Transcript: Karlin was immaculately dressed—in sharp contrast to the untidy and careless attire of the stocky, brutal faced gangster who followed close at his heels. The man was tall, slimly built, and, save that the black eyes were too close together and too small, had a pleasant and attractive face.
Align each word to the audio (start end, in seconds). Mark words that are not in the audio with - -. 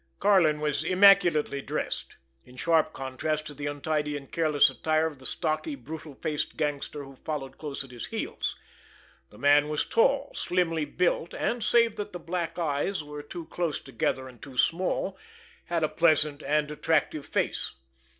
Karlin 0.17 0.59
was 0.59 0.83
immaculately 0.83 1.61
dressed—in 1.61 2.55
sharp 2.57 2.91
contrast 2.91 3.45
to 3.45 3.53
the 3.53 3.67
untidy 3.67 4.17
and 4.17 4.31
careless 4.31 4.67
attire 4.71 5.05
of 5.05 5.19
the 5.19 5.27
stocky, 5.27 5.75
brutal 5.75 6.15
faced 6.15 6.57
gangster 6.57 7.03
who 7.03 7.17
followed 7.17 7.59
close 7.59 7.83
at 7.83 7.91
his 7.91 8.07
heels. 8.07 8.55
The 9.29 9.37
man 9.37 9.69
was 9.69 9.85
tall, 9.85 10.31
slimly 10.33 10.85
built, 10.85 11.35
and, 11.35 11.63
save 11.63 11.97
that 11.97 12.13
the 12.13 12.19
black 12.19 12.57
eyes 12.57 13.03
were 13.03 13.21
too 13.21 13.45
close 13.45 13.79
together 13.79 14.27
and 14.27 14.41
too 14.41 14.57
small, 14.57 15.19
had 15.65 15.83
a 15.83 15.87
pleasant 15.87 16.41
and 16.41 16.71
attractive 16.71 17.27
face. 17.27 17.75